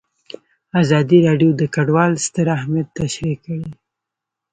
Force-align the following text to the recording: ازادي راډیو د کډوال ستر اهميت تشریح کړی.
ازادي 0.81 1.19
راډیو 1.27 1.51
د 1.55 1.61
کډوال 1.75 2.11
ستر 2.25 2.47
اهميت 2.57 2.87
تشریح 2.99 3.37
کړی. 3.45 3.63